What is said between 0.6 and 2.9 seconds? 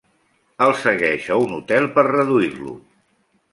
El segueix a un hotel per reduir-lo.